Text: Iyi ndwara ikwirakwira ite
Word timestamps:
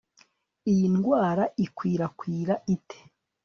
Iyi 0.71 0.85
ndwara 0.95 1.43
ikwirakwira 1.65 2.53
ite 2.75 2.99